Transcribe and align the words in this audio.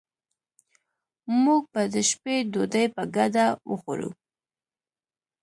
موږ 1.43 1.61
به 1.73 1.83
د 1.93 1.95
شپې 2.09 2.35
ډوډي 2.51 2.85
په 2.95 3.03
ګډه 3.15 3.45
وخورو 3.69 4.09